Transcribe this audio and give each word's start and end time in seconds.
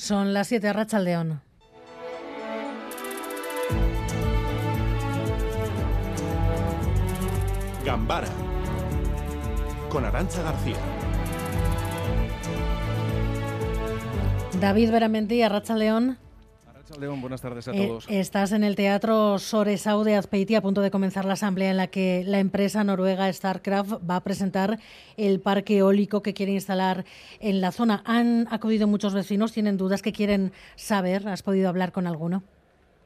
Son 0.00 0.32
las 0.32 0.48
7, 0.48 0.72
Racha 0.72 0.98
León. 0.98 1.42
Gambara 7.84 8.26
con 9.90 10.06
Arancha 10.06 10.42
García. 10.42 10.78
David 14.58 14.90
Beramendi, 14.90 15.46
Racha 15.46 15.76
León. 15.76 16.16
León, 16.98 17.20
buenas 17.20 17.40
tardes 17.40 17.68
a 17.68 17.72
Eh, 17.72 17.86
todos. 17.86 18.06
estás 18.08 18.52
en 18.52 18.64
el 18.64 18.74
Teatro 18.74 19.38
Soresau 19.38 20.02
de 20.02 20.16
Azpeiti 20.16 20.54
a 20.56 20.60
punto 20.62 20.80
de 20.80 20.90
comenzar 20.90 21.24
la 21.24 21.34
asamblea 21.34 21.70
en 21.70 21.76
la 21.76 21.86
que 21.86 22.24
la 22.26 22.40
empresa 22.40 22.82
noruega 22.84 23.32
StarCraft 23.32 23.92
va 24.08 24.16
a 24.16 24.24
presentar 24.24 24.78
el 25.16 25.40
parque 25.40 25.78
eólico 25.78 26.22
que 26.22 26.34
quiere 26.34 26.52
instalar 26.52 27.04
en 27.38 27.60
la 27.60 27.70
zona. 27.72 28.02
Han 28.06 28.48
acudido 28.50 28.86
muchos 28.88 29.14
vecinos, 29.14 29.52
tienen 29.52 29.76
dudas 29.76 30.02
que 30.02 30.12
quieren 30.12 30.52
saber. 30.76 31.28
¿Has 31.28 31.42
podido 31.42 31.68
hablar 31.68 31.92
con 31.92 32.06
alguno? 32.06 32.42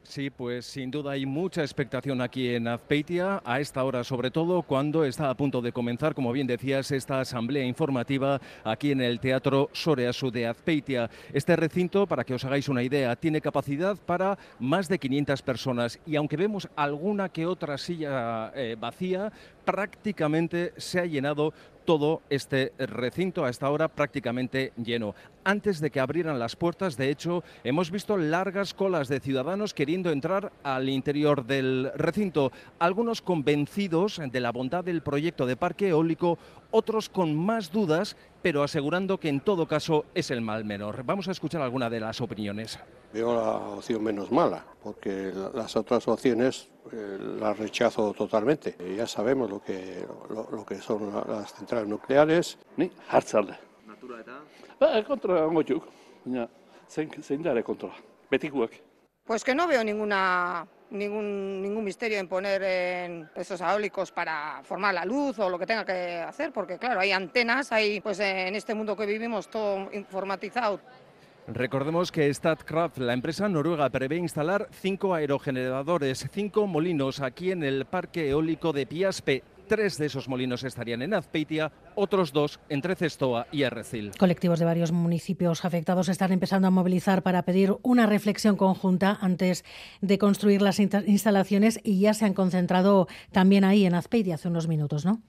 Sí, 0.07 0.29
pues 0.29 0.67
sin 0.67 0.91
duda 0.91 1.13
hay 1.13 1.25
mucha 1.25 1.63
expectación 1.63 2.21
aquí 2.21 2.55
en 2.55 2.69
Azpeitia, 2.69 3.41
a 3.43 3.59
esta 3.59 3.83
hora 3.83 4.05
sobre 4.05 4.31
todo, 4.31 4.61
cuando 4.61 5.03
está 5.03 5.31
a 5.31 5.35
punto 5.35 5.63
de 5.63 5.73
comenzar, 5.73 6.15
como 6.15 6.31
bien 6.31 6.47
decías, 6.47 6.91
esta 6.91 7.21
asamblea 7.21 7.65
informativa 7.65 8.39
aquí 8.65 8.93
en 8.93 9.01
el 9.01 9.19
Teatro 9.19 9.71
Soreasu 9.73 10.31
de 10.31 10.47
Azpeitia. 10.47 11.11
Este 11.33 11.57
recinto, 11.57 12.07
para 12.07 12.23
que 12.23 12.35
os 12.35 12.45
hagáis 12.45 12.69
una 12.69 12.83
idea, 12.83 13.17
tiene 13.17 13.41
capacidad 13.41 13.97
para 13.97 14.37
más 14.59 14.89
de 14.89 14.99
500 14.99 15.41
personas 15.41 15.99
y 16.07 16.17
aunque 16.17 16.37
vemos 16.37 16.69
alguna 16.77 17.31
que 17.31 17.47
otra 17.47 17.79
silla 17.79 18.53
eh, 18.55 18.77
vacía, 18.79 19.33
prácticamente 19.65 20.75
se 20.77 21.01
ha 21.01 21.07
llenado 21.07 21.55
todo 21.85 22.23
este 22.31 22.73
recinto 22.79 23.45
a 23.45 23.51
esta 23.51 23.71
hora 23.71 23.89
prácticamente 23.89 24.73
lleno. 24.77 25.15
Antes 25.45 25.81
de 25.81 25.91
que 25.91 26.01
abrieran 26.01 26.39
las 26.39 26.57
puertas, 26.57 26.97
de 26.97 27.11
hecho, 27.11 27.45
hemos 27.65 27.91
visto 27.91 28.17
largas 28.17 28.75
colas 28.75 29.09
de 29.09 29.21
ciudadanos 29.21 29.75
queriendo 29.75 30.11
entrar 30.11 30.53
al 30.63 30.89
interior 30.89 31.45
del 31.45 31.91
recinto, 31.97 32.51
algunos 32.79 33.21
convencidos 33.21 34.21
de 34.25 34.41
la 34.41 34.53
bondad 34.53 34.85
del 34.85 35.03
proyecto 35.03 35.47
de 35.47 35.57
parque 35.57 35.89
eólico, 35.89 36.39
otros 36.75 37.09
con 37.09 37.37
más 37.37 37.71
dudas, 37.71 38.17
pero 38.43 38.65
asegurando 38.65 39.19
que 39.19 39.29
en 39.29 39.41
todo 39.41 39.69
caso 39.69 40.07
es 40.13 40.33
el 40.33 40.41
mal 40.41 40.65
menor. 40.65 41.05
Vamos 41.05 41.29
a 41.29 41.31
escuchar 41.31 41.63
alguna 41.63 41.89
de 41.89 42.01
las 42.01 42.21
opiniones. 42.21 42.79
Veo 43.13 43.33
la 43.33 43.53
opción 43.77 44.03
menos 44.03 44.33
mala, 44.33 44.67
porque 44.83 45.33
las 45.55 45.77
otras 45.77 46.07
opciones 46.09 46.69
eh, 46.93 47.17
las 47.39 47.57
rechazo 47.57 48.13
totalmente. 48.13 48.77
Ya 48.97 49.07
sabemos 49.07 49.49
lo 49.49 49.63
que, 49.63 50.05
lo, 50.31 50.51
lo 50.51 50.67
que 50.67 50.81
son 50.81 51.15
las 51.29 51.55
centrales 51.55 51.89
nucleares. 51.89 52.59
Ni 52.77 52.91
hartzalde. 53.09 53.55
Natura 53.87 54.21
eta? 54.21 54.41
Ba, 54.81 55.05
kontra 55.05 55.47
goituk. 55.47 55.87
Baina, 56.25 56.49
zein, 56.89 57.09
zein 57.23 57.43
dara 57.43 57.63
kontra. 57.63 57.95
Betikuak. 58.29 58.73
Pues 59.25 59.45
que 59.45 59.55
no 59.55 59.69
veo 59.69 59.85
ninguna, 59.85 60.67
ningún, 60.95 61.61
ningún 61.61 61.85
misterio 61.85 62.19
en 62.19 62.29
poner 62.29 62.63
en 62.63 63.29
esos 63.35 63.61
eólicos 63.61 64.13
para 64.13 64.63
formar 64.63 64.95
la 64.95 65.05
luz 65.05 65.39
o 65.39 65.51
lo 65.51 65.59
que 65.59 65.67
tenga 65.67 65.85
que 65.85 66.19
hacer, 66.19 66.53
porque 66.53 66.79
claro, 66.79 67.01
hay 67.01 67.13
antenas, 67.13 67.73
hay 67.73 68.01
pues 68.01 68.21
en 68.21 68.55
este 68.55 68.75
mundo 68.75 68.97
que 68.97 69.07
vivimos 69.07 69.49
todo 69.49 69.91
informatizado. 69.93 70.81
Recordemos 71.47 72.11
que 72.11 72.33
Statkraft, 72.33 72.97
la 72.99 73.13
empresa 73.13 73.49
noruega, 73.51 73.91
prevé 73.91 74.17
instalar 74.17 74.67
cinco 74.71 75.13
aerogeneradores, 75.13 76.27
cinco 76.33 76.67
molinos 76.67 77.21
aquí 77.21 77.51
en 77.51 77.63
el 77.63 77.85
parque 77.85 78.31
eólico 78.31 78.73
de 78.73 78.87
Piaspe. 78.87 79.43
Tres 79.67 79.97
de 79.97 80.07
esos 80.07 80.29
molinos 80.29 80.63
estarían 80.63 81.03
en 81.03 81.15
Azpeitia, 81.15 81.73
otros 81.95 82.33
dos 82.33 82.61
entre 82.69 82.97
Cestoa 82.97 83.47
y 83.51 83.63
Errecil. 83.63 84.13
Colectivos 84.19 84.59
de 84.59 84.65
varios 84.65 84.93
municipios 84.93 85.65
afectados 85.65 86.09
están 86.09 86.33
empezando 86.33 86.69
a 86.69 86.71
movilizar 86.71 87.23
para 87.23 87.45
pedir 87.45 87.75
una 87.83 88.07
reflexión 88.07 88.57
conjunta 88.57 89.19
antes 89.21 89.65
de 90.01 90.19
construir 90.19 90.61
las 90.61 90.81
instalaciones 90.81 91.81
y 91.83 92.01
ya 92.01 92.13
se 92.13 92.27
han 92.27 92.35
concentrado 92.35 93.09
también 93.33 93.65
ahí 93.65 93.87
en 93.87 93.95
Azpeitia 93.95 94.35
hace 94.35 94.49
unos 94.49 94.69
minutos, 94.69 95.05
¿no? 95.05 95.23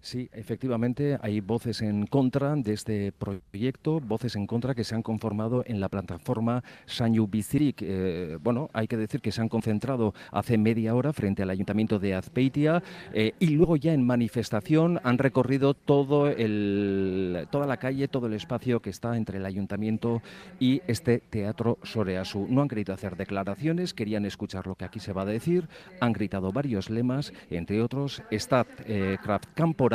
Sí, 0.00 0.30
efectivamente, 0.32 1.18
hay 1.20 1.40
voces 1.40 1.82
en 1.82 2.06
contra 2.06 2.54
de 2.54 2.72
este 2.72 3.12
proyecto, 3.12 3.98
voces 3.98 4.36
en 4.36 4.46
contra 4.46 4.74
que 4.74 4.84
se 4.84 4.94
han 4.94 5.02
conformado 5.02 5.64
en 5.66 5.80
la 5.80 5.88
plataforma 5.88 6.62
Sanyu 6.86 7.26
Bizirik. 7.26 7.82
Eh, 7.82 8.38
bueno, 8.40 8.70
hay 8.72 8.86
que 8.86 8.96
decir 8.96 9.20
que 9.20 9.32
se 9.32 9.40
han 9.40 9.48
concentrado 9.48 10.14
hace 10.30 10.56
media 10.56 10.94
hora 10.94 11.12
frente 11.12 11.42
al 11.42 11.50
Ayuntamiento 11.50 11.98
de 11.98 12.14
Azpeitia 12.14 12.82
eh, 13.12 13.32
y 13.40 13.48
luego 13.48 13.76
ya 13.76 13.92
en 13.92 14.06
manifestación 14.06 15.00
han 15.02 15.18
recorrido 15.18 15.74
todo 15.74 16.28
el, 16.28 17.48
toda 17.50 17.66
la 17.66 17.78
calle, 17.78 18.06
todo 18.06 18.28
el 18.28 18.34
espacio 18.34 18.80
que 18.80 18.90
está 18.90 19.16
entre 19.16 19.38
el 19.38 19.46
Ayuntamiento 19.46 20.22
y 20.60 20.80
este 20.86 21.18
Teatro 21.18 21.78
Soreasu. 21.82 22.46
No 22.48 22.62
han 22.62 22.68
querido 22.68 22.94
hacer 22.94 23.16
declaraciones, 23.16 23.94
querían 23.94 24.24
escuchar 24.24 24.68
lo 24.68 24.76
que 24.76 24.84
aquí 24.84 25.00
se 25.00 25.12
va 25.12 25.22
a 25.22 25.26
decir, 25.26 25.68
han 26.00 26.12
gritado 26.12 26.52
varios 26.52 26.88
lemas, 26.88 27.32
entre 27.50 27.82
otros, 27.82 28.22
Stat 28.30 28.68
eh, 28.86 29.18
Kraft 29.22 29.48
Campo 29.54 29.87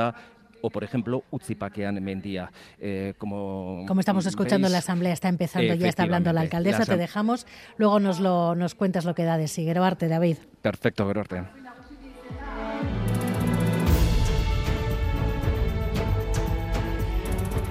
o, 0.63 0.69
por 0.69 0.83
ejemplo, 0.85 1.25
Utzipakean 1.29 2.01
Mendía. 2.01 2.49
Eh, 2.79 3.13
como, 3.17 3.83
como 3.85 3.99
estamos 3.99 4.25
escuchando, 4.25 4.65
veis, 4.65 4.71
la 4.71 4.77
asamblea 4.77 5.11
está 5.11 5.27
empezando, 5.27 5.73
ya 5.73 5.89
está 5.89 6.03
hablando 6.03 6.31
la 6.31 6.39
alcaldesa, 6.39 6.79
la 6.79 6.85
te 6.85 6.97
dejamos, 6.97 7.45
luego 7.77 7.99
nos, 7.99 8.21
lo, 8.21 8.55
nos 8.55 8.73
cuentas 8.73 9.03
lo 9.03 9.13
que 9.13 9.25
da 9.25 9.37
de 9.37 9.49
sí. 9.49 9.65
Geroarte, 9.65 10.07
David. 10.07 10.37
Perfecto, 10.61 11.05
Geroarte. 11.05 11.43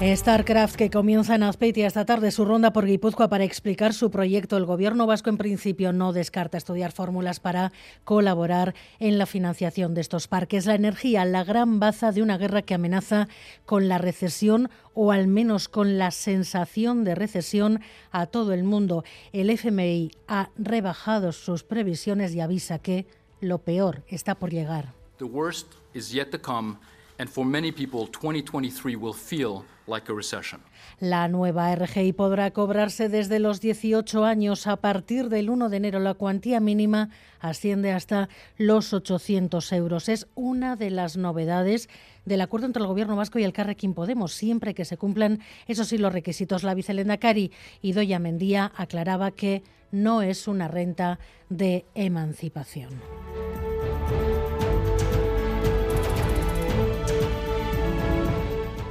StarCraft, 0.02 0.74
que 0.74 0.90
comienza 0.90 1.36
en 1.36 1.44
Azpeitia 1.44 1.86
esta 1.86 2.04
tarde 2.04 2.32
su 2.32 2.44
ronda 2.44 2.72
por 2.72 2.86
Guipúzcoa 2.86 3.28
para 3.28 3.44
explicar 3.44 3.94
su 3.94 4.10
proyecto. 4.10 4.56
El 4.56 4.64
gobierno 4.64 5.06
vasco, 5.06 5.30
en 5.30 5.38
principio, 5.38 5.92
no 5.92 6.12
descarta 6.12 6.58
estudiar 6.58 6.90
fórmulas 6.90 7.38
para 7.38 7.72
colaborar 8.02 8.74
en 8.98 9.16
la 9.16 9.26
financiación 9.26 9.94
de 9.94 10.00
estos 10.00 10.26
parques. 10.26 10.66
La 10.66 10.74
energía, 10.74 11.24
la 11.24 11.44
gran 11.44 11.78
baza 11.78 12.10
de 12.10 12.20
una 12.20 12.36
guerra 12.36 12.62
que 12.62 12.74
amenaza 12.74 13.28
con 13.64 13.88
la 13.88 13.98
recesión 13.98 14.70
o 14.92 15.12
al 15.12 15.28
menos 15.28 15.68
con 15.68 15.98
la 15.98 16.10
sensación 16.10 17.04
de 17.04 17.14
recesión 17.14 17.80
a 18.10 18.26
todo 18.26 18.54
el 18.54 18.64
mundo. 18.64 19.04
El 19.32 19.50
FMI 19.50 20.10
ha 20.26 20.50
rebajado 20.56 21.30
sus 21.30 21.62
previsiones 21.62 22.34
y 22.34 22.40
avisa 22.40 22.80
que 22.80 23.06
lo 23.40 23.58
peor 23.58 24.02
está 24.08 24.34
por 24.34 24.50
llegar. 24.50 24.94
The 25.19 25.24
worst 25.26 25.69
is 25.94 26.10
yet 26.10 26.30
to 26.32 26.40
come. 26.40 26.78
And 27.20 27.30
for 27.30 27.46
many 27.46 27.70
people, 27.70 28.08
2023 28.08 28.96
will 28.96 29.14
feel. 29.14 29.64
La 31.00 31.28
nueva 31.28 31.75
RGI 31.75 32.12
podrá 32.12 32.50
cobrarse 32.53 33.09
desde 33.09 33.38
los 33.38 33.60
18 33.60 34.25
años. 34.25 34.66
A 34.66 34.76
partir 34.76 35.28
del 35.28 35.50
1 35.50 35.69
de 35.69 35.76
enero, 35.76 36.00
la 36.00 36.15
cuantía 36.15 36.60
mínima 36.60 37.10
asciende 37.41 37.93
hasta 37.93 38.28
los 38.56 38.93
800 38.93 39.72
euros. 39.72 40.09
Es 40.09 40.28
una 40.34 40.76
de 40.76 40.91
las 40.91 41.16
novedades 41.16 41.88
del 42.25 42.41
acuerdo 42.41 42.66
entre 42.66 42.82
el 42.82 42.87
Gobierno 42.87 43.16
vasco 43.16 43.38
y 43.38 43.44
el 43.44 43.53
Carrequín 43.53 43.94
Podemos, 43.94 44.32
siempre 44.32 44.75
que 44.75 44.84
se 44.84 44.97
cumplan, 44.97 45.41
eso 45.66 45.84
sí, 45.84 45.99
los 45.99 46.12
requisitos. 46.12 46.62
La 46.62 46.75
vicelenda 46.75 47.19
Cari 47.19 47.50
y 47.81 47.93
Doya 47.93 48.19
Mendía 48.19 48.72
aclaraba 48.76 49.32
que 49.32 49.62
no 49.91 50.22
es 50.22 50.49
una 50.49 50.69
renta 50.69 51.19
de 51.49 51.84
emancipación. 51.94 52.91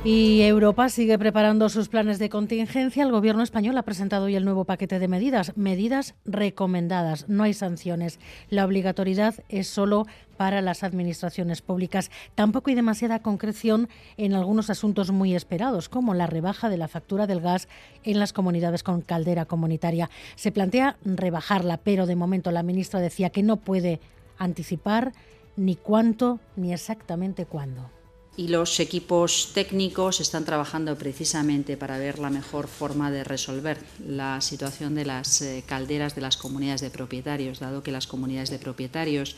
Y 0.03 0.41
Europa 0.41 0.89
sigue 0.89 1.19
preparando 1.19 1.69
sus 1.69 1.87
planes 1.87 2.17
de 2.17 2.27
contingencia. 2.27 3.03
El 3.03 3.11
gobierno 3.11 3.43
español 3.43 3.77
ha 3.77 3.83
presentado 3.83 4.25
hoy 4.25 4.35
el 4.35 4.45
nuevo 4.45 4.65
paquete 4.65 4.97
de 4.97 5.07
medidas, 5.07 5.55
medidas 5.55 6.15
recomendadas, 6.25 7.29
no 7.29 7.43
hay 7.43 7.53
sanciones. 7.53 8.19
La 8.49 8.65
obligatoriedad 8.65 9.35
es 9.47 9.67
solo 9.67 10.07
para 10.37 10.61
las 10.61 10.81
administraciones 10.81 11.61
públicas. 11.61 12.09
Tampoco 12.33 12.71
hay 12.71 12.75
demasiada 12.75 13.19
concreción 13.19 13.89
en 14.17 14.33
algunos 14.33 14.71
asuntos 14.71 15.11
muy 15.11 15.35
esperados, 15.35 15.87
como 15.87 16.15
la 16.15 16.25
rebaja 16.25 16.69
de 16.69 16.77
la 16.77 16.87
factura 16.87 17.27
del 17.27 17.39
gas 17.39 17.67
en 18.03 18.17
las 18.17 18.33
comunidades 18.33 18.81
con 18.81 19.01
caldera 19.01 19.45
comunitaria. 19.45 20.09
Se 20.33 20.51
plantea 20.51 20.97
rebajarla, 21.05 21.77
pero 21.77 22.07
de 22.07 22.15
momento 22.15 22.49
la 22.49 22.63
ministra 22.63 23.01
decía 23.01 23.29
que 23.29 23.43
no 23.43 23.57
puede 23.57 23.99
anticipar 24.39 25.11
ni 25.55 25.75
cuánto 25.75 26.39
ni 26.55 26.73
exactamente 26.73 27.45
cuándo 27.45 28.00
y 28.37 28.47
los 28.47 28.79
equipos 28.79 29.51
técnicos 29.53 30.21
están 30.21 30.45
trabajando 30.45 30.97
precisamente 30.97 31.75
para 31.75 31.97
ver 31.97 32.17
la 32.17 32.29
mejor 32.29 32.67
forma 32.67 33.11
de 33.11 33.23
resolver 33.23 33.77
la 34.07 34.39
situación 34.39 34.95
de 34.95 35.05
las 35.05 35.41
eh, 35.41 35.63
calderas 35.65 36.15
de 36.15 36.21
las 36.21 36.37
comunidades 36.37 36.79
de 36.81 36.89
propietarios, 36.89 37.59
dado 37.59 37.83
que 37.83 37.91
las 37.91 38.07
comunidades 38.07 38.49
de 38.49 38.57
propietarios 38.57 39.35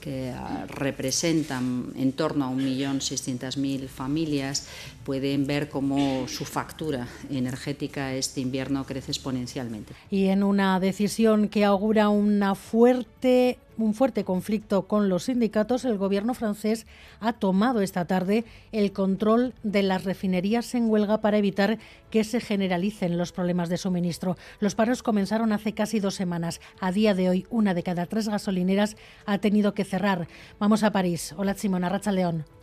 que 0.00 0.32
uh, 0.32 0.66
representan 0.68 1.92
en 1.96 2.12
torno 2.12 2.46
a 2.46 2.50
1.600.000 2.50 3.88
familias 3.88 4.68
pueden 5.04 5.46
ver 5.46 5.68
cómo 5.68 6.28
su 6.28 6.44
factura 6.44 7.08
energética 7.30 8.14
este 8.14 8.40
invierno 8.40 8.84
crece 8.84 9.10
exponencialmente. 9.10 9.94
Y 10.10 10.26
en 10.26 10.44
una 10.44 10.78
decisión 10.78 11.48
que 11.48 11.64
augura 11.64 12.08
una 12.08 12.54
fuerte 12.54 13.58
un 13.78 13.94
fuerte 13.94 14.24
conflicto 14.24 14.86
con 14.86 15.08
los 15.08 15.24
sindicatos, 15.24 15.84
el 15.84 15.96
gobierno 15.96 16.34
francés 16.34 16.86
ha 17.20 17.32
tomado 17.32 17.80
esta 17.80 18.04
tarde 18.06 18.44
el 18.72 18.92
control 18.92 19.54
de 19.62 19.82
las 19.82 20.04
refinerías 20.04 20.74
en 20.74 20.90
huelga 20.90 21.20
para 21.20 21.38
evitar 21.38 21.78
que 22.10 22.24
se 22.24 22.40
generalicen 22.40 23.16
los 23.16 23.32
problemas 23.32 23.68
de 23.68 23.78
suministro. 23.78 24.36
Los 24.60 24.74
paros 24.74 25.02
comenzaron 25.02 25.52
hace 25.52 25.72
casi 25.72 26.00
dos 26.00 26.14
semanas. 26.14 26.60
A 26.80 26.92
día 26.92 27.14
de 27.14 27.28
hoy, 27.28 27.46
una 27.50 27.74
de 27.74 27.82
cada 27.82 28.06
tres 28.06 28.28
gasolineras 28.28 28.96
ha 29.26 29.38
tenido 29.38 29.74
que 29.74 29.84
cerrar. 29.84 30.28
Vamos 30.58 30.82
a 30.82 30.92
París. 30.92 31.34
Hola, 31.36 31.54
Simona 31.54 31.88
Racha 31.88 32.12
León. 32.12 32.57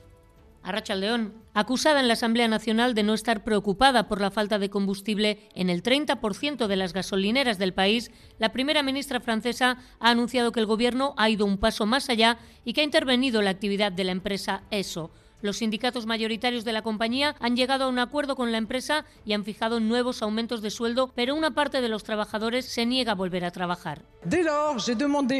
Arracha 0.65 0.95
León, 0.95 1.35
acusada 1.53 1.99
en 1.99 2.07
la 2.07 2.13
Asamblea 2.13 2.47
Nacional 2.47 2.95
de 2.95 3.03
no 3.03 3.13
estar 3.13 3.43
preocupada 3.43 4.07
por 4.07 4.19
la 4.19 4.31
falta 4.31 4.57
de 4.57 4.71
combustible 4.71 5.47
en 5.53 5.69
el 5.69 5.83
30% 5.83 6.65
de 6.65 6.75
las 6.75 6.91
gasolineras 6.91 7.59
del 7.59 7.73
país, 7.73 8.11
la 8.39 8.51
primera 8.51 8.81
ministra 8.81 9.19
francesa 9.19 9.77
ha 9.99 10.09
anunciado 10.09 10.51
que 10.51 10.59
el 10.59 10.65
Gobierno 10.65 11.13
ha 11.17 11.29
ido 11.29 11.45
un 11.45 11.59
paso 11.59 11.85
más 11.85 12.09
allá 12.09 12.39
y 12.65 12.73
que 12.73 12.81
ha 12.81 12.83
intervenido 12.83 13.43
la 13.43 13.51
actividad 13.51 13.91
de 13.91 14.05
la 14.05 14.11
empresa 14.11 14.63
ESO. 14.71 15.11
Los 15.45 15.57
sindicatos 15.57 16.07
mayoritarios 16.07 16.65
de 16.65 16.73
la 16.73 16.81
compañía 16.81 17.35
han 17.39 17.55
llegado 17.55 17.83
a 17.83 17.87
un 17.87 17.99
acuerdo 17.99 18.35
con 18.35 18.51
la 18.51 18.57
empresa 18.57 19.05
y 19.25 19.33
han 19.33 19.43
fijado 19.43 19.79
nuevos 19.79 20.23
aumentos 20.23 20.63
de 20.63 20.71
sueldo, 20.71 21.11
pero 21.13 21.35
una 21.35 21.51
parte 21.51 21.81
de 21.81 21.87
los 21.87 22.03
trabajadores 22.03 22.65
se 22.65 22.87
niega 22.87 23.11
a 23.11 23.15
volver 23.15 23.45
a 23.45 23.51
trabajar. 23.51 24.01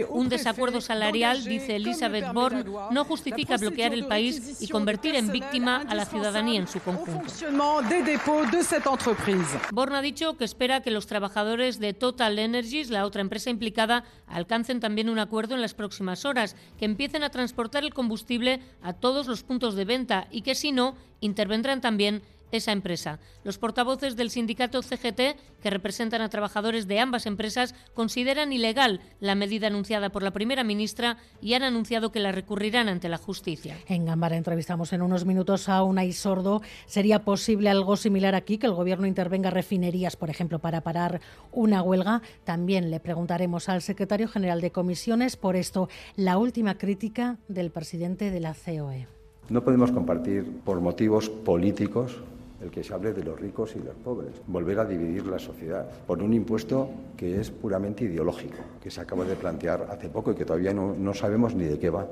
Un 0.10 0.30
desacuerdo 0.30 0.80
salarial, 0.80 1.44
dice 1.44 1.78
Elizabeth 1.78 2.31
Born, 2.34 2.72
no 2.92 3.04
justifica 3.04 3.57
bloquear 3.57 3.96
el 3.96 4.06
país 4.06 4.62
y 4.62 4.68
convertir 4.68 5.16
en 5.16 5.31
víctima 5.31 5.78
a 5.78 5.96
la 5.96 6.06
ciudadanía 6.06 6.60
en 6.60 6.68
su 6.68 6.80
conjunto. 6.81 7.25
Born 9.72 9.96
ha 9.96 10.02
dicho 10.04 10.38
que 10.38 10.46
espera 10.46 10.81
que 10.81 10.92
los 10.92 11.07
trabajadores 11.07 11.80
de 11.80 11.94
Total 11.96 12.38
Energies, 12.38 12.92
la 12.92 13.07
otra 13.07 13.22
empresa 13.22 13.50
implicada, 13.50 14.04
alcancen 14.28 14.80
también 14.80 15.10
un 15.10 15.18
acuerdo 15.18 15.56
en 15.56 15.62
las 15.62 15.74
próximas 15.74 16.25
horas, 16.25 16.56
que 16.78 16.86
empiecen 16.86 17.24
a 17.24 17.31
transportar 17.31 17.84
el 17.84 17.96
combustible 17.96 18.60
a 18.84 18.94
todos 18.94 19.25
los 19.25 19.42
puntos 19.42 19.74
de 19.74 19.86
venta 19.86 19.94
y 20.31 20.42
que 20.42 20.56
si 20.56 20.71
no, 20.71 20.95
intervendrán 21.21 21.81
también 21.81 22.21
esa 22.51 22.71
empresa. 22.71 23.19
Los 23.44 23.57
portavoces 23.57 24.15
del 24.15 24.30
sindicato 24.30 24.81
CGT, 24.81 25.38
que 25.62 25.69
representan 25.69 26.21
a 26.21 26.30
trabajadores 26.30 26.88
de 26.88 27.00
ambas 27.00 27.25
empresas, 27.25 27.75
consideran 27.94 28.53
ilegal 28.53 29.01
la 29.19 29.36
medida 29.36 29.68
anunciada 29.68 30.09
por 30.09 30.24
la 30.24 30.31
primera 30.31 30.63
ministra 30.63 31.18
y 31.42 31.53
han 31.53 31.63
anunciado 31.63 32.12
que 32.12 32.19
la 32.19 32.31
recurrirán 32.31 32.88
ante 32.88 33.09
la 33.09 33.18
justicia. 33.18 33.77
En 33.88 34.06
Gambara 34.06 34.38
entrevistamos 34.38 34.94
en 34.94 35.01
unos 35.01 35.25
minutos 35.25 35.69
a 35.69 35.83
Unai 35.83 36.13
Sordo. 36.13 36.62
¿Sería 36.86 37.24
posible 37.24 37.69
algo 37.69 37.97
similar 37.97 38.36
aquí, 38.36 38.57
que 38.57 38.68
el 38.68 38.74
Gobierno 38.74 39.07
intervenga 39.07 39.50
refinerías, 39.50 40.15
por 40.15 40.30
ejemplo, 40.30 40.59
para 40.59 40.81
parar 40.81 41.21
una 41.51 41.81
huelga? 41.81 42.21
También 42.44 42.92
le 42.92 43.00
preguntaremos 43.00 43.69
al 43.69 43.81
secretario 43.81 44.27
general 44.27 44.62
de 44.62 44.71
comisiones 44.71 45.36
por 45.36 45.56
esto, 45.56 45.89
la 46.15 46.38
última 46.38 46.77
crítica 46.77 47.38
del 47.47 47.71
presidente 47.71 48.31
de 48.31 48.39
la 48.39 48.53
COE. 48.53 49.14
No 49.50 49.63
podemos 49.63 49.92
compartir 49.92 50.59
por 50.63 50.81
motivos 50.81 51.30
políticos 51.30 52.19
el 52.62 52.71
que 52.71 52.83
se 52.83 52.94
hable 52.94 53.13
de 53.13 53.24
los 53.24 53.39
ricos 53.39 53.75
y 53.75 53.80
los 53.80 53.94
pobres, 53.95 54.31
volver 54.47 54.80
a 54.80 54.86
dividir 54.86 55.27
la 55.27 55.38
sociedad 55.38 55.88
por 56.07 56.21
un 56.24 56.33
impuesto 56.33 56.89
que 57.15 57.39
es 57.39 57.51
puramente 57.51 58.06
ideológico, 58.06 58.57
que 58.81 58.89
se 58.89 59.01
acaba 59.01 59.24
de 59.24 59.36
plantear 59.36 59.88
hace 59.89 60.09
poco 60.09 60.31
y 60.31 60.36
que 60.36 60.45
todavía 60.45 60.74
no, 60.74 61.13
sabemos 61.13 61.53
ni 61.53 61.65
de 61.65 61.77
qué 61.77 61.92
va. 61.92 62.07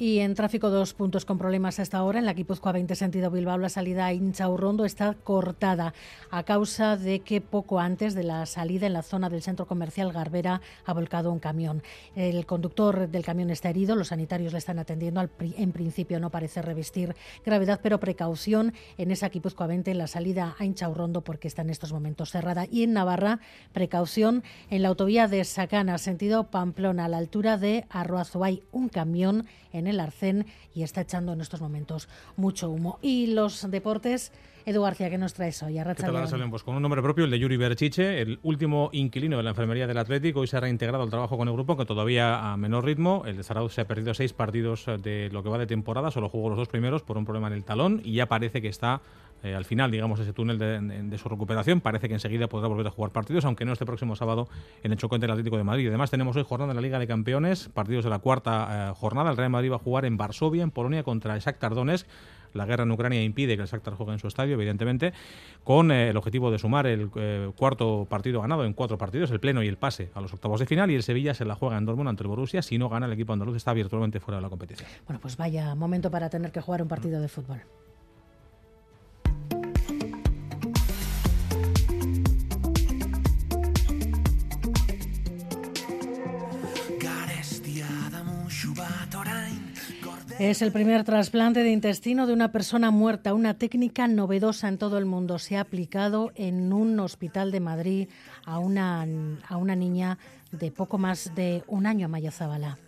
Y 0.00 0.20
en 0.20 0.34
tráfico, 0.34 0.70
dos 0.70 0.94
puntos 0.94 1.26
con 1.26 1.36
problemas 1.36 1.78
hasta 1.78 1.98
ahora. 1.98 2.20
En 2.20 2.24
la 2.24 2.32
Guipúzcoa 2.32 2.72
20 2.72 2.96
sentido 2.96 3.30
Bilbao, 3.30 3.58
la 3.58 3.68
salida 3.68 4.06
a 4.06 4.14
Inchaurrondo 4.14 4.86
está 4.86 5.12
cortada 5.12 5.92
a 6.30 6.42
causa 6.44 6.96
de 6.96 7.20
que 7.20 7.42
poco 7.42 7.80
antes 7.80 8.14
de 8.14 8.22
la 8.22 8.46
salida 8.46 8.86
en 8.86 8.94
la 8.94 9.02
zona 9.02 9.28
del 9.28 9.42
centro 9.42 9.66
comercial 9.66 10.10
Garbera 10.10 10.62
ha 10.86 10.94
volcado 10.94 11.30
un 11.30 11.38
camión. 11.38 11.82
El 12.16 12.46
conductor 12.46 13.10
del 13.10 13.26
camión 13.26 13.50
está 13.50 13.68
herido, 13.68 13.94
los 13.94 14.08
sanitarios 14.08 14.54
le 14.54 14.58
están 14.58 14.78
atendiendo. 14.78 15.28
En 15.38 15.72
principio 15.72 16.18
no 16.18 16.30
parece 16.30 16.62
revestir 16.62 17.14
gravedad, 17.44 17.80
pero 17.82 18.00
precaución 18.00 18.72
en 18.96 19.10
esa 19.10 19.28
Guipúzcoa 19.28 19.66
20 19.66 19.90
en 19.90 19.98
la 19.98 20.06
salida 20.06 20.56
a 20.58 20.64
Inchaurrondo 20.64 21.20
porque 21.20 21.46
está 21.46 21.60
en 21.60 21.68
estos 21.68 21.92
momentos 21.92 22.30
cerrada. 22.30 22.66
Y 22.70 22.84
en 22.84 22.94
Navarra, 22.94 23.40
precaución 23.74 24.44
en 24.70 24.80
la 24.80 24.88
autovía 24.88 25.28
de 25.28 25.44
Sacana, 25.44 25.98
sentido 25.98 26.44
Pamplona, 26.44 27.04
a 27.04 27.08
la 27.08 27.18
altura 27.18 27.58
de 27.58 27.84
Arroazo. 27.90 28.42
Hay 28.44 28.62
un 28.72 28.88
camión 28.88 29.44
en 29.72 29.89
el 29.90 30.00
arcén 30.00 30.46
y 30.74 30.82
está 30.82 31.02
echando 31.02 31.32
en 31.32 31.40
estos 31.40 31.60
momentos 31.60 32.08
mucho 32.36 32.70
humo. 32.70 32.98
Y 33.02 33.28
los 33.28 33.70
deportes, 33.70 34.32
Edu 34.64 34.82
García, 34.82 35.10
¿qué 35.10 35.18
nos 35.18 35.34
traes 35.34 35.62
hoy? 35.62 35.74
¿Qué 35.74 35.94
tal, 35.94 36.50
pues 36.50 36.62
con 36.62 36.74
un 36.74 36.82
nombre 36.82 37.02
propio, 37.02 37.24
el 37.24 37.30
de 37.30 37.38
Yuri 37.38 37.56
Berchiche, 37.56 38.20
el 38.20 38.38
último 38.42 38.90
inquilino 38.92 39.36
de 39.36 39.42
la 39.42 39.50
enfermería 39.50 39.86
del 39.86 39.98
Atlético. 39.98 40.40
Hoy 40.40 40.46
se 40.46 40.56
ha 40.56 40.60
reintegrado 40.60 41.02
al 41.02 41.10
trabajo 41.10 41.36
con 41.36 41.48
el 41.48 41.54
grupo, 41.54 41.76
que 41.76 41.84
todavía 41.84 42.52
a 42.52 42.56
menor 42.56 42.84
ritmo. 42.84 43.24
El 43.26 43.36
de 43.36 43.42
Zarauz 43.42 43.74
se 43.74 43.80
ha 43.80 43.86
perdido 43.86 44.14
seis 44.14 44.32
partidos 44.32 44.86
de 45.02 45.28
lo 45.32 45.42
que 45.42 45.48
va 45.48 45.58
de 45.58 45.66
temporada, 45.66 46.10
solo 46.10 46.28
jugó 46.28 46.48
los 46.48 46.58
dos 46.58 46.68
primeros 46.68 47.02
por 47.02 47.18
un 47.18 47.24
problema 47.24 47.48
en 47.48 47.54
el 47.54 47.64
talón 47.64 48.00
y 48.04 48.14
ya 48.14 48.26
parece 48.26 48.62
que 48.62 48.68
está 48.68 49.00
eh, 49.42 49.54
al 49.54 49.64
final, 49.64 49.90
digamos, 49.90 50.20
ese 50.20 50.32
túnel 50.32 50.58
de, 50.58 51.18
su 51.18 51.28
recuperación. 51.28 51.80
Parece 51.80 52.08
que 52.08 52.14
enseguida 52.14 52.48
podrá 52.48 52.68
volver 52.68 52.86
a 52.86 52.90
jugar 52.90 53.10
partidos, 53.10 53.44
aunque 53.44 53.64
no 53.64 53.72
este 53.72 53.86
próximo 53.86 54.16
sábado 54.16 54.48
en 54.82 54.92
el 54.92 54.98
choque 54.98 55.18
del 55.18 55.30
Atlético 55.30 55.56
de 55.56 55.64
Madrid. 55.64 55.88
Además, 55.88 56.10
tenemos 56.10 56.36
hoy 56.36 56.44
jornada 56.46 56.72
en 56.72 56.76
la 56.76 56.82
Liga 56.82 56.98
de 56.98 57.06
Campeones, 57.06 57.68
partidos 57.68 58.04
de 58.04 58.10
la 58.10 58.18
cuarta 58.18 58.90
eh, 58.90 58.94
jornada. 58.96 59.30
El 59.30 59.36
Real 59.36 59.50
Madrid 59.50 59.70
va 59.70 59.76
a 59.76 59.80
jugar 59.80 60.04
en 60.04 60.16
Varsovia, 60.16 60.62
en 60.62 60.70
Polonia, 60.70 61.02
contra 61.02 61.34
el 61.34 61.40
Shakhtar 61.40 61.74
Donetsk. 61.74 62.06
La 62.52 62.66
guerra 62.66 62.82
en 62.82 62.90
Ucrania 62.90 63.22
impide 63.22 63.54
que 63.54 63.62
el 63.62 63.68
Shakhtar 63.68 63.94
juegue 63.94 64.12
en 64.12 64.18
su 64.18 64.26
estadio, 64.26 64.54
evidentemente, 64.54 65.12
con 65.62 65.92
eh, 65.92 66.10
el 66.10 66.16
objetivo 66.16 66.50
de 66.50 66.58
sumar 66.58 66.88
el 66.88 67.08
cuarto 67.56 68.08
partido 68.10 68.40
ganado 68.40 68.64
en 68.64 68.72
cuatro 68.72 68.98
partidos, 68.98 69.30
el 69.30 69.38
pleno 69.38 69.62
y 69.62 69.68
el 69.68 69.76
pase 69.76 70.10
a 70.14 70.20
los 70.20 70.34
octavos 70.34 70.58
de 70.58 70.66
final. 70.66 70.90
Y 70.90 70.96
el 70.96 71.04
Sevilla 71.04 71.32
se 71.32 71.44
la 71.44 71.54
juega 71.54 71.78
en 71.78 71.86
Dortmund 71.86 72.08
ante 72.08 72.24
el 72.24 72.28
Borussia. 72.28 72.60
Si 72.60 72.76
no 72.76 72.88
gana, 72.88 73.06
el 73.06 73.12
equipo 73.12 73.32
andaluz 73.32 73.56
está 73.56 73.72
virtualmente 73.72 74.18
fuera 74.18 74.38
de 74.38 74.42
la 74.42 74.48
competición. 74.48 74.88
Bueno, 75.06 75.20
pues 75.20 75.36
vaya 75.36 75.74
momento 75.76 76.10
para 76.10 76.28
tener 76.28 76.50
que 76.50 76.60
jugar 76.60 76.82
un 76.82 76.88
partido 76.88 77.20
de 77.20 77.28
fútbol. 77.28 77.62
Es 90.40 90.62
el 90.62 90.72
primer 90.72 91.04
trasplante 91.04 91.62
de 91.62 91.70
intestino 91.70 92.26
de 92.26 92.32
una 92.32 92.50
persona 92.50 92.90
muerta, 92.90 93.34
una 93.34 93.58
técnica 93.58 94.08
novedosa 94.08 94.68
en 94.68 94.78
todo 94.78 94.96
el 94.96 95.04
mundo. 95.04 95.38
Se 95.38 95.58
ha 95.58 95.60
aplicado 95.60 96.32
en 96.34 96.72
un 96.72 96.98
hospital 96.98 97.52
de 97.52 97.60
Madrid 97.60 98.08
a 98.46 98.58
una, 98.58 99.06
a 99.46 99.56
una 99.58 99.76
niña 99.76 100.16
de 100.50 100.70
poco 100.70 100.96
más 100.96 101.34
de 101.34 101.62
un 101.66 101.84
año, 101.84 102.08
Maya 102.08 102.30
Zabala. 102.30 102.78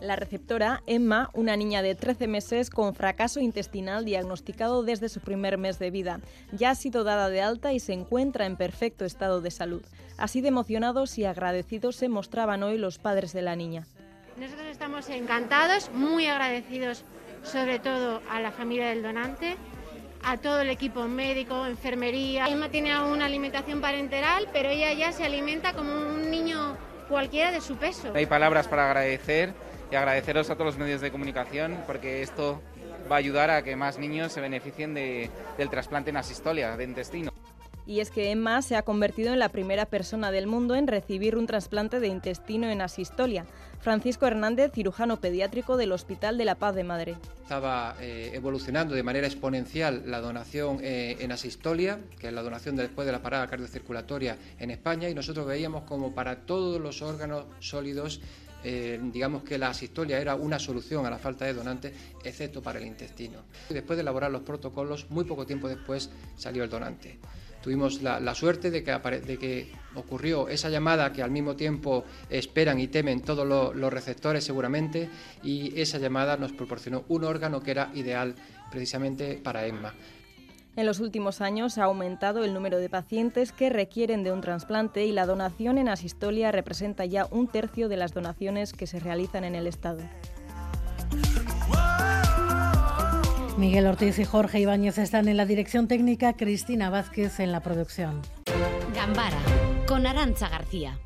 La 0.00 0.16
receptora, 0.16 0.82
Emma, 0.86 1.28
una 1.34 1.58
niña 1.58 1.82
de 1.82 1.94
13 1.94 2.26
meses 2.26 2.70
con 2.70 2.94
fracaso 2.94 3.38
intestinal 3.38 4.06
diagnosticado 4.06 4.82
desde 4.82 5.10
su 5.10 5.20
primer 5.20 5.58
mes 5.58 5.78
de 5.78 5.90
vida, 5.90 6.20
ya 6.52 6.70
ha 6.70 6.74
sido 6.74 7.04
dada 7.04 7.28
de 7.28 7.42
alta 7.42 7.74
y 7.74 7.80
se 7.80 7.92
encuentra 7.92 8.46
en 8.46 8.56
perfecto 8.56 9.04
estado 9.04 9.42
de 9.42 9.50
salud. 9.50 9.82
Así 10.16 10.40
de 10.40 10.48
emocionados 10.48 11.18
y 11.18 11.26
agradecidos 11.26 11.96
se 11.96 12.08
mostraban 12.08 12.62
hoy 12.62 12.78
los 12.78 12.96
padres 12.96 13.34
de 13.34 13.42
la 13.42 13.56
niña. 13.56 13.86
Nosotros 14.38 14.68
estamos 14.68 15.08
encantados, 15.08 15.90
muy 15.92 16.26
agradecidos 16.26 17.02
sobre 17.42 17.80
todo 17.80 18.22
a 18.30 18.40
la 18.40 18.52
familia 18.52 18.88
del 18.90 19.02
donante, 19.02 19.56
a 20.22 20.36
todo 20.36 20.60
el 20.60 20.70
equipo 20.70 21.08
médico, 21.08 21.66
enfermería. 21.66 22.46
Emma 22.46 22.68
tiene 22.68 22.96
una 23.02 23.24
alimentación 23.24 23.80
parenteral, 23.80 24.48
pero 24.52 24.68
ella 24.68 24.92
ya 24.92 25.10
se 25.10 25.24
alimenta 25.24 25.72
como 25.72 25.90
un 25.92 26.30
niño 26.30 26.76
cualquiera 27.08 27.50
de 27.50 27.60
su 27.60 27.76
peso. 27.78 28.12
Hay 28.14 28.26
palabras 28.26 28.68
para 28.68 28.86
agradecer 28.86 29.54
y 29.90 29.96
agradeceros 29.96 30.50
a 30.50 30.54
todos 30.54 30.66
los 30.66 30.78
medios 30.78 31.00
de 31.00 31.10
comunicación 31.10 31.82
porque 31.84 32.22
esto 32.22 32.62
va 33.10 33.16
a 33.16 33.18
ayudar 33.18 33.50
a 33.50 33.62
que 33.62 33.74
más 33.74 33.98
niños 33.98 34.30
se 34.30 34.40
beneficien 34.40 34.94
del 34.94 35.70
trasplante 35.70 36.10
en 36.10 36.16
asistolia 36.16 36.76
de 36.76 36.84
intestino 36.84 37.32
y 37.88 38.00
es 38.00 38.10
que 38.10 38.30
Emma 38.30 38.60
se 38.60 38.76
ha 38.76 38.82
convertido 38.82 39.32
en 39.32 39.38
la 39.38 39.48
primera 39.48 39.86
persona 39.86 40.30
del 40.30 40.46
mundo 40.46 40.76
en 40.76 40.86
recibir 40.86 41.36
un 41.36 41.46
trasplante 41.46 42.00
de 42.00 42.08
intestino 42.08 42.68
en 42.68 42.82
asistolia. 42.82 43.46
Francisco 43.80 44.26
Hernández, 44.26 44.72
cirujano 44.74 45.20
pediátrico 45.20 45.78
del 45.78 45.92
Hospital 45.92 46.36
de 46.36 46.44
la 46.44 46.56
Paz 46.56 46.74
de 46.74 46.84
Madre. 46.84 47.16
Estaba 47.42 47.96
eh, 47.98 48.32
evolucionando 48.34 48.94
de 48.94 49.02
manera 49.02 49.26
exponencial 49.26 50.02
la 50.04 50.20
donación 50.20 50.80
eh, 50.82 51.16
en 51.20 51.32
asistolia, 51.32 51.98
que 52.20 52.28
es 52.28 52.32
la 52.34 52.42
donación 52.42 52.76
después 52.76 53.06
de 53.06 53.12
la 53.12 53.22
parada 53.22 53.46
cardiocirculatoria 53.46 54.36
en 54.58 54.70
España, 54.70 55.08
y 55.08 55.14
nosotros 55.14 55.46
veíamos 55.46 55.84
como 55.84 56.14
para 56.14 56.44
todos 56.44 56.78
los 56.78 57.00
órganos 57.00 57.46
sólidos 57.60 58.20
eh, 58.64 58.98
digamos 59.12 59.44
que 59.44 59.56
la 59.56 59.68
asistolia 59.68 60.18
era 60.18 60.34
una 60.34 60.58
solución 60.58 61.06
a 61.06 61.10
la 61.10 61.18
falta 61.18 61.44
de 61.44 61.54
donantes, 61.54 61.92
excepto 62.24 62.60
para 62.60 62.80
el 62.80 62.86
intestino. 62.86 63.44
Después 63.68 63.96
de 63.96 64.02
elaborar 64.02 64.32
los 64.32 64.42
protocolos, 64.42 65.08
muy 65.10 65.24
poco 65.24 65.46
tiempo 65.46 65.68
después 65.68 66.10
salió 66.36 66.64
el 66.64 66.68
donante. 66.68 67.20
Tuvimos 67.68 68.00
la, 68.00 68.34
suerte 68.34 68.70
de 68.70 68.82
que, 68.82 68.92
de 68.92 69.36
que, 69.36 69.70
ocurrió 69.94 70.48
esa 70.48 70.70
llamada 70.70 71.12
que 71.12 71.22
al 71.22 71.30
mismo 71.30 71.54
tiempo 71.54 72.02
esperan 72.30 72.80
y 72.80 72.88
temen 72.88 73.20
todos 73.20 73.46
los, 73.46 73.92
receptores 73.92 74.42
seguramente 74.42 75.10
y 75.42 75.78
esa 75.78 75.98
llamada 75.98 76.38
nos 76.38 76.52
proporcionó 76.52 77.04
un 77.08 77.24
órgano 77.24 77.60
que 77.60 77.72
era 77.72 77.90
ideal 77.92 78.36
precisamente 78.70 79.34
para 79.34 79.66
Emma. 79.66 79.92
En 80.76 80.86
los 80.86 80.98
últimos 80.98 81.42
años 81.42 81.76
ha 81.76 81.84
aumentado 81.84 82.42
el 82.42 82.54
número 82.54 82.78
de 82.78 82.88
pacientes 82.88 83.52
que 83.52 83.68
requieren 83.68 84.22
de 84.22 84.32
un 84.32 84.40
trasplante 84.40 85.04
y 85.04 85.12
la 85.12 85.26
donación 85.26 85.76
en 85.76 85.90
asistolia 85.90 86.50
representa 86.50 87.04
ya 87.04 87.26
un 87.30 87.48
tercio 87.48 87.90
de 87.90 87.98
las 87.98 88.14
donaciones 88.14 88.72
que 88.72 88.86
se 88.86 88.98
realizan 88.98 89.44
en 89.44 89.54
el 89.54 89.66
Estado. 89.66 90.00
Miguel 93.58 93.88
Ortiz 93.88 94.20
y 94.20 94.24
Jorge 94.24 94.60
Ibáñez 94.60 94.98
están 94.98 95.26
en 95.26 95.36
la 95.36 95.44
dirección 95.44 95.88
técnica, 95.88 96.34
Cristina 96.34 96.90
Vázquez 96.90 97.40
en 97.40 97.50
la 97.50 97.60
producción. 97.60 98.22
Gambara, 98.94 99.40
con 99.88 100.06
Arancha 100.06 100.48
García. 100.48 100.96